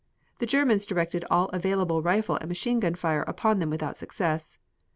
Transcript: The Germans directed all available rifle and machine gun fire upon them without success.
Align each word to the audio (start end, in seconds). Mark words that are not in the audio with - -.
The 0.39 0.47
Germans 0.47 0.87
directed 0.87 1.23
all 1.29 1.49
available 1.49 2.01
rifle 2.01 2.37
and 2.37 2.47
machine 2.47 2.79
gun 2.79 2.95
fire 2.95 3.21
upon 3.21 3.59
them 3.59 3.69
without 3.69 3.97
success. 3.97 4.57